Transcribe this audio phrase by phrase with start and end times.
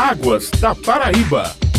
[0.00, 1.69] Águas da Paraíba.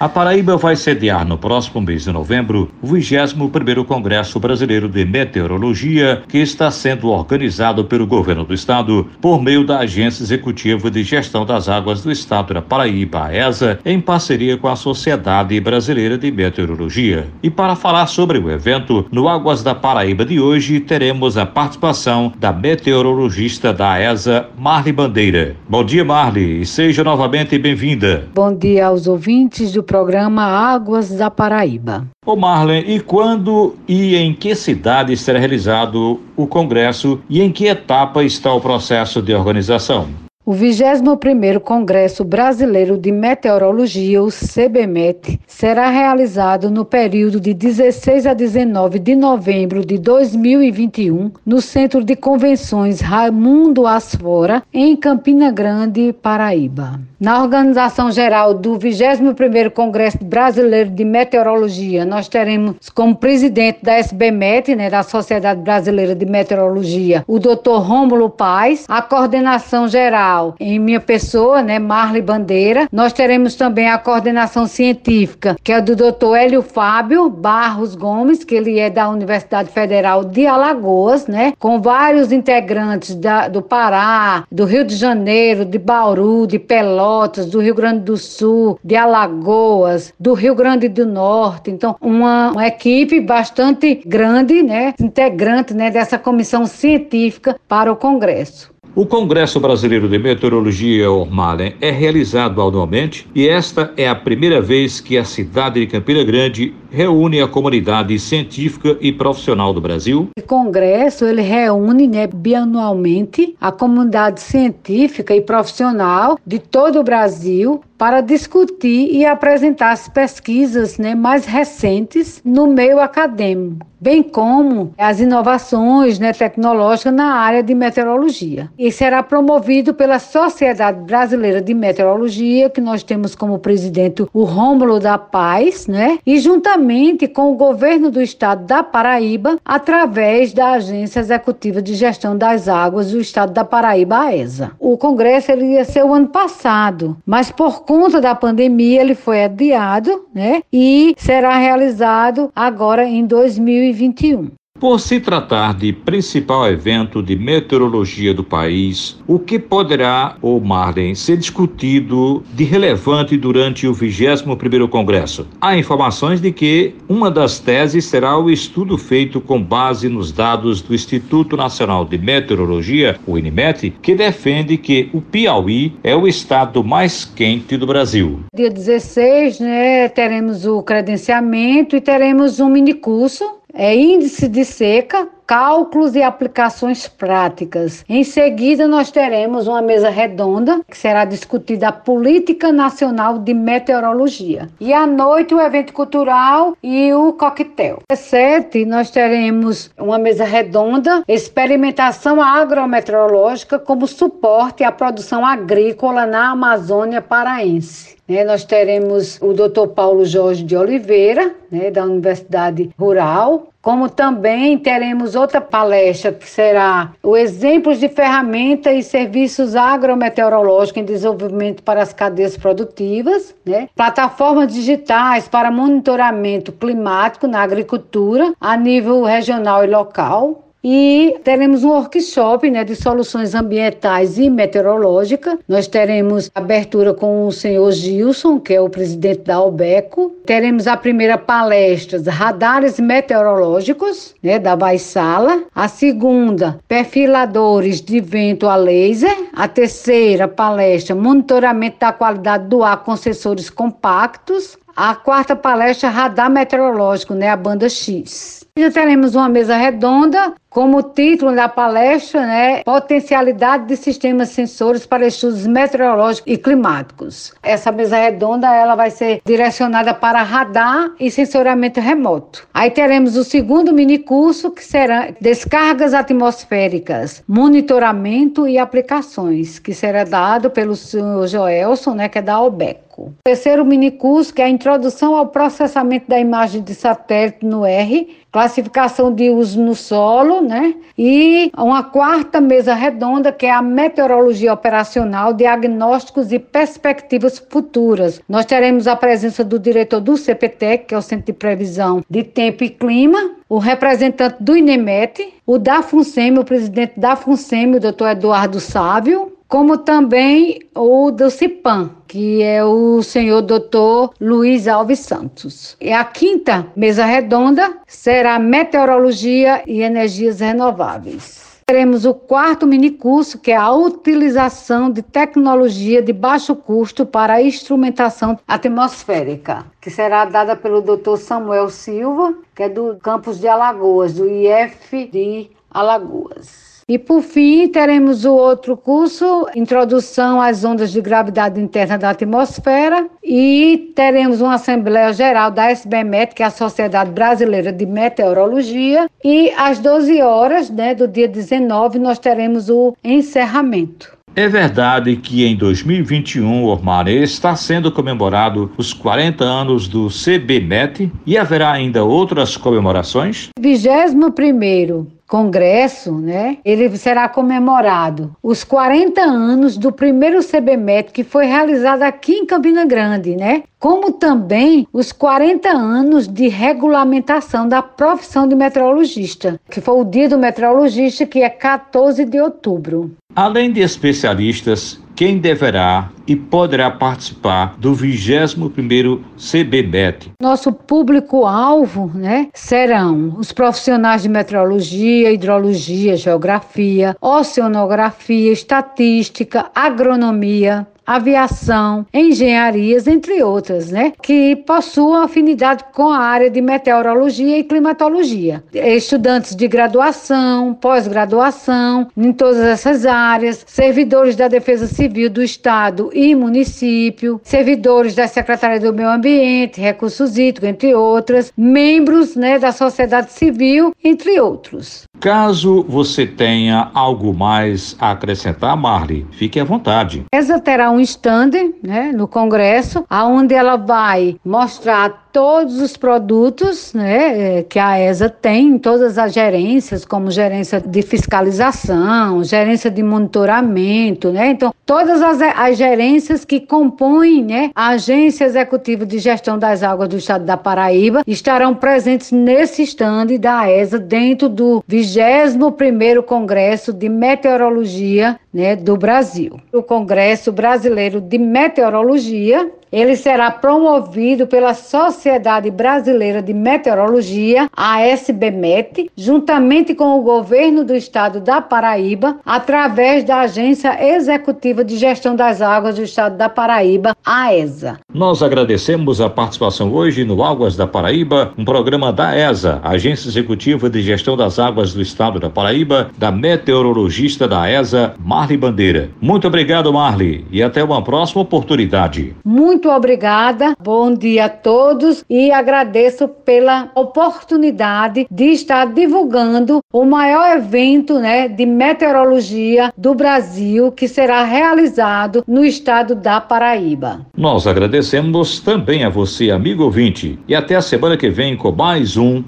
[0.00, 6.22] A Paraíba vai sediar no próximo mês de novembro o 21º Congresso Brasileiro de Meteorologia,
[6.26, 11.44] que está sendo organizado pelo governo do estado por meio da Agência Executiva de Gestão
[11.44, 16.32] das Águas do Estado da Paraíba, a ESA, em parceria com a Sociedade Brasileira de
[16.32, 17.28] Meteorologia.
[17.42, 22.32] E para falar sobre o evento, no Águas da Paraíba de hoje, teremos a participação
[22.38, 25.56] da meteorologista da ESA, Marli Bandeira.
[25.68, 28.26] Bom dia, Marli, e seja novamente bem-vinda.
[28.34, 32.06] Bom dia aos ouvintes do programa Águas da Paraíba.
[32.24, 37.66] Ô Marlen, e quando e em que cidade será realizado o congresso e em que
[37.66, 40.29] etapa está o processo de organização?
[40.42, 48.32] O 21º Congresso Brasileiro de Meteorologia, o CBMET, será realizado no período de 16 a
[48.32, 56.98] 19 de novembro de 2021, no Centro de Convenções Raimundo Asfora, em Campina Grande, Paraíba.
[57.20, 64.74] Na organização geral do 21º Congresso Brasileiro de Meteorologia, nós teremos como presidente da SBMET,
[64.74, 67.76] né, da Sociedade Brasileira de Meteorologia, o Dr.
[67.76, 72.88] Rômulo Paz, a coordenação geral em minha pessoa, né, Marli Bandeira.
[72.92, 76.36] Nós teremos também a coordenação científica, que é do Dr.
[76.36, 82.32] Hélio Fábio Barros Gomes, que ele é da Universidade Federal de Alagoas, né, com vários
[82.32, 88.00] integrantes da, do Pará, do Rio de Janeiro, de Bauru, de Pelotas, do Rio Grande
[88.00, 91.70] do Sul, de Alagoas, do Rio Grande do Norte.
[91.70, 98.69] Então, uma, uma equipe bastante grande, né, integrante, né, dessa comissão científica para o Congresso.
[98.92, 105.00] O Congresso Brasileiro de Meteorologia, Ormalen, é realizado anualmente e esta é a primeira vez
[105.00, 110.28] que a cidade de Campina Grande reúne a comunidade científica e profissional do Brasil.
[110.36, 117.80] O Congresso ele reúne né, bianualmente a comunidade científica e profissional de todo o Brasil
[118.00, 125.20] para discutir e apresentar as pesquisas né, mais recentes no meio acadêmico, bem como as
[125.20, 128.70] inovações né, tecnológicas na área de meteorologia.
[128.78, 134.98] E será promovido pela Sociedade Brasileira de Meteorologia, que nós temos como presidente o Rômulo
[134.98, 141.20] da Paz, né, e juntamente com o governo do estado da Paraíba, através da Agência
[141.20, 144.70] Executiva de Gestão das Águas do estado da Paraíba, a ESA.
[144.78, 149.42] O congresso ele ia ser o ano passado, mas por conta da pandemia, ele foi
[149.42, 150.62] adiado, né?
[150.72, 154.59] E será realizado agora em 2021.
[154.80, 161.14] Por se tratar de principal evento de meteorologia do país, o que poderá, ou Marlen,
[161.14, 165.46] ser discutido de relevante durante o 21º Congresso?
[165.60, 170.80] Há informações de que uma das teses será o estudo feito com base nos dados
[170.80, 176.82] do Instituto Nacional de Meteorologia, o INMET, que defende que o Piauí é o estado
[176.82, 178.40] mais quente do Brasil.
[178.54, 186.14] Dia 16, né, teremos o credenciamento e teremos um minicurso é índice de seca, cálculos
[186.14, 188.04] e aplicações práticas.
[188.08, 194.68] Em seguida, nós teremos uma mesa redonda que será discutida a Política Nacional de Meteorologia.
[194.78, 197.98] E à noite, o evento cultural e o coquetel.
[198.08, 206.52] Às sete, nós teremos uma mesa redonda, experimentação agrometeorológica como suporte à produção agrícola na
[206.52, 208.20] Amazônia paraense.
[208.28, 209.88] Né, nós teremos o Dr.
[209.88, 217.12] Paulo Jorge de Oliveira, né, da Universidade Rural, como também teremos outra palestra que será
[217.22, 223.88] o exemplos de ferramentas e serviços agrometeorológicos em desenvolvimento para as cadeias produtivas, né?
[223.96, 231.90] plataformas digitais para monitoramento climático na agricultura a nível regional e local, e teremos um
[231.90, 235.58] workshop né, de soluções ambientais e meteorológicas.
[235.68, 240.34] Nós teremos abertura com o senhor Gilson, que é o presidente da Albeco.
[240.46, 245.64] Teremos a primeira palestra, radares meteorológicos, né, da Baissala.
[245.74, 249.36] A segunda, perfiladores de vento a laser.
[249.52, 254.78] A terceira palestra, monitoramento da qualidade do ar com sensores compactos.
[254.96, 258.66] A quarta palestra, radar meteorológico, né, a banda X.
[258.76, 265.26] Já teremos uma mesa redonda, como título da palestra, né, potencialidade de sistemas sensores para
[265.26, 267.52] estudos meteorológicos e climáticos.
[267.62, 272.66] Essa mesa redonda ela vai ser direcionada para radar e sensoramento remoto.
[272.72, 280.24] Aí teremos o segundo mini curso que será descargas atmosféricas, monitoramento e aplicações, que será
[280.24, 283.09] dado pelo senhor Joelson, né, que é da OBEC.
[283.20, 288.28] O terceiro minicurso, que é a introdução ao processamento da imagem de satélite no R,
[288.50, 290.94] classificação de uso no solo, né?
[291.16, 298.40] E uma quarta mesa redonda, que é a meteorologia operacional, diagnósticos e perspectivas futuras.
[298.48, 302.42] Nós teremos a presença do diretor do CPTEC, que é o Centro de Previsão de
[302.42, 308.00] Tempo e Clima, o representante do INEMET, o da FUNSEMI, o presidente da FUNSEMI, o
[308.00, 315.20] doutor Eduardo Sávio, como também o do CIPAM, que é o senhor doutor Luiz Alves
[315.20, 315.96] Santos.
[316.00, 321.60] E a quinta mesa redonda será Meteorologia e Energias Renováveis.
[321.86, 327.62] Teremos o quarto minicurso, que é a utilização de tecnologia de baixo custo para a
[327.62, 331.36] instrumentação atmosférica, que será dada pelo Dr.
[331.36, 336.89] Samuel Silva, que é do campus de Alagoas, do IF de Alagoas.
[337.10, 343.26] E por fim, teremos o outro curso, Introdução às Ondas de Gravidade Interna da Atmosfera,
[343.42, 349.72] e teremos uma Assembleia Geral da SBMET, que é a Sociedade Brasileira de Meteorologia, e
[349.76, 354.38] às 12 horas né, do dia 19 nós teremos o encerramento.
[354.54, 361.56] É verdade que em 2021, Ormar, está sendo comemorado os 40 anos do CBMET e
[361.56, 363.68] haverá ainda outras comemorações?
[363.80, 366.78] 21 Congresso, né?
[366.84, 373.04] Ele será comemorado os 40 anos do primeiro CBMET que foi realizado aqui em Campina
[373.04, 373.82] Grande, né?
[373.98, 380.48] Como também os 40 anos de regulamentação da profissão de meteorologista, que foi o dia
[380.48, 383.32] do meteorologista, que é 14 de outubro.
[383.56, 390.52] Além de especialistas, quem deverá e poderá participar do 21º CBMET.
[390.60, 403.28] Nosso público-alvo né, serão os profissionais de meteorologia, hidrologia, geografia, oceanografia, estatística, agronomia, aviação, engenharias,
[403.28, 404.32] entre outras, né?
[404.42, 408.82] Que possuam afinidade com a área de meteorologia e climatologia.
[408.92, 416.52] Estudantes de graduação, pós-graduação, em todas essas áreas, servidores da Defesa Civil do Estado e
[416.54, 423.52] município, servidores da Secretaria do Meio Ambiente, Recursos Hídricos, entre outras, membros né, da sociedade
[423.52, 425.29] civil, entre outros.
[425.40, 430.44] Caso você tenha algo mais a acrescentar, Marli, fique à vontade.
[430.52, 431.70] Essa terá um stand
[432.02, 438.48] né, no Congresso, onde ela vai mostrar todos os produtos né, é, que a ESA
[438.48, 444.70] tem em todas as gerências, como gerência de fiscalização, gerência de monitoramento, né?
[444.70, 450.28] Então, todas as, as gerências que compõem né, a Agência Executiva de Gestão das Águas
[450.28, 455.02] do Estado da Paraíba estarão presentes nesse estande da ESA dentro do
[455.36, 459.80] 21º Congresso de Meteorologia né, do Brasil.
[459.92, 469.30] O Congresso Brasileiro de Meteorologia ele será promovido pela Sociedade Brasileira de Meteorologia, a SBMET,
[469.36, 475.82] juntamente com o governo do estado da Paraíba, através da Agência Executiva de Gestão das
[475.82, 478.18] Águas do estado da Paraíba, a ESA.
[478.32, 484.08] Nós agradecemos a participação hoje no Águas da Paraíba, um programa da ESA, Agência Executiva
[484.08, 489.30] de Gestão das Águas do estado da Paraíba, da meteorologista da ESA, Marli Bandeira.
[489.40, 492.54] Muito obrigado, Marli, e até uma próxima oportunidade.
[492.64, 493.94] Muito muito obrigada.
[493.98, 501.66] Bom dia a todos e agradeço pela oportunidade de estar divulgando o maior evento, né,
[501.66, 507.46] de meteorologia do Brasil que será realizado no estado da Paraíba.
[507.56, 512.36] Nós agradecemos também a você, amigo ouvinte, e até a semana que vem com mais
[512.36, 512.62] um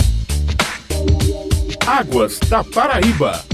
[1.86, 3.51] Águas da Paraíba.